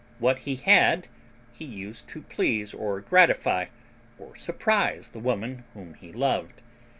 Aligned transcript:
What 0.17 0.39
he 0.39 0.55
had, 0.55 1.09
he 1.53 1.63
used 1.63 2.07
to 2.09 2.23
please 2.23 2.73
or 2.73 3.01
gratify 3.01 3.67
or 4.17 4.35
surprise 4.35 5.09
the 5.09 5.19
woman 5.19 5.63
whom 5.75 5.93
he 5.93 6.11
loved. 6.11 6.63